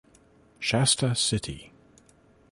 [0.59, 1.71] Shasta City.